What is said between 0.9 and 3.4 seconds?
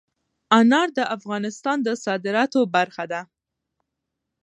د افغانستان د صادراتو برخه ده.